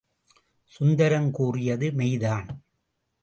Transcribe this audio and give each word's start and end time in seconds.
சுந்தரம் 0.71 1.31
கூறியது 1.31 1.91
மெய்தான். 1.91 2.47